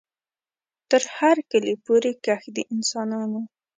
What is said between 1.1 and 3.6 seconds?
هر کلي پوري کښ د انسانانو